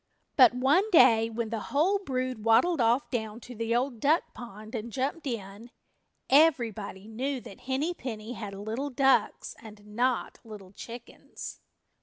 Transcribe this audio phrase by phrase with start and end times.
[0.35, 4.73] But one day when the whole brood waddled off down to the Old Duck Pond
[4.73, 5.69] and jumped in
[6.27, 11.59] everybody knew that Henny Penny had little ducks and not little chickens.